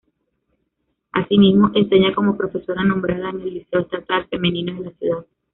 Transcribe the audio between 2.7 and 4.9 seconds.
nombrada en el Liceo Estatal Femenino de